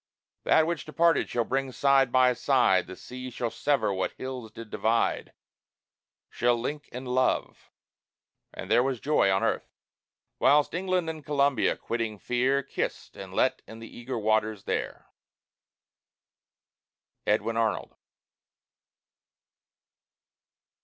[0.45, 4.71] That which departed shall bring side by side, The sea shall sever what hills did
[4.71, 5.31] divide;
[6.27, 7.69] Shall link in love."
[8.51, 9.69] And there was joy on earth;
[10.39, 15.05] Whilst England and Columbia, quitting fear, Kissed and let in the eager waters there.
[17.27, 17.95] EDWIN ARNOLD.